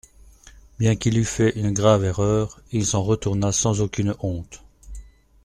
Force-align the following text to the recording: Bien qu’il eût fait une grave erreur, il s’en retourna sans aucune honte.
Bien 0.79 0.95
qu’il 0.95 1.19
eût 1.19 1.23
fait 1.23 1.51
une 1.51 1.73
grave 1.73 2.03
erreur, 2.03 2.59
il 2.71 2.87
s’en 2.87 3.03
retourna 3.03 3.51
sans 3.51 3.81
aucune 3.81 4.15
honte. 4.21 4.63